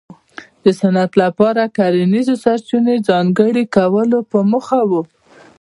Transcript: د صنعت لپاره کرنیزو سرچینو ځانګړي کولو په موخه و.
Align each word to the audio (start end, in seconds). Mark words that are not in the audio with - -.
د 0.63 0.65
صنعت 0.79 1.11
لپاره 1.23 1.71
کرنیزو 1.77 2.35
سرچینو 2.43 2.95
ځانګړي 3.09 3.63
کولو 3.75 4.19
په 4.31 4.39
موخه 4.51 4.79
و. 4.89 4.91